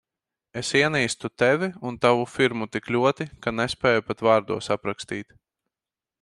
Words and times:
Es 0.61 0.69
ienīstu 0.77 1.29
Tevi 1.41 1.69
un 1.89 1.99
tavu 2.05 2.25
firmu 2.37 2.69
tik 2.77 2.91
ļoti, 2.97 3.29
ka 3.45 3.55
nespēju 3.59 4.07
pat 4.09 4.25
vārdos 4.31 4.73
aprakstīt. 4.79 5.39